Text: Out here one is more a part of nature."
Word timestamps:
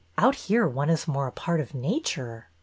Out 0.17 0.33
here 0.33 0.67
one 0.67 0.89
is 0.89 1.07
more 1.07 1.27
a 1.27 1.31
part 1.31 1.59
of 1.59 1.75
nature." 1.75 2.47